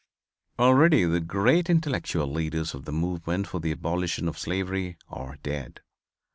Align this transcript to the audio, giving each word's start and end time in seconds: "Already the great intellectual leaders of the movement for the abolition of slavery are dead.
"Already 0.57 1.03
the 1.05 1.19
great 1.19 1.69
intellectual 1.69 2.25
leaders 2.25 2.73
of 2.73 2.85
the 2.85 2.91
movement 2.91 3.45
for 3.45 3.59
the 3.59 3.71
abolition 3.71 4.27
of 4.27 4.35
slavery 4.35 4.97
are 5.09 5.37
dead. 5.43 5.79